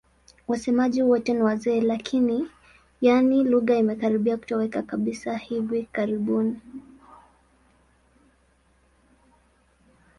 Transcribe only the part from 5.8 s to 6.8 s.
karibuni.